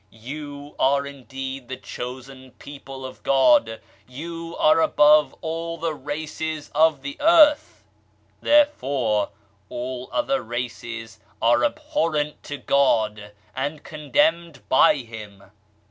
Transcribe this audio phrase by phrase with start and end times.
[0.09, 5.77] You RELIGIOUS PREJUDICES 4* are indeed the chosen people of God, you are above all
[5.77, 7.83] the races of the earth
[8.39, 9.29] 1 Therefore,
[9.69, 15.43] all other races are abhorrent to God, and condemned by Him.